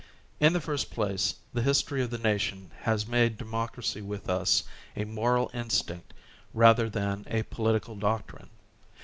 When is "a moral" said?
4.95-5.51